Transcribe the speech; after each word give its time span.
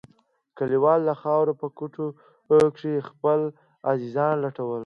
کليوالو 0.57 1.07
د 1.09 1.11
خاورو 1.21 1.53
په 1.61 1.67
کوټو 1.77 2.05
کښې 2.75 3.05
خپل 3.09 3.39
عزيزان 3.91 4.35
لټول. 4.45 4.79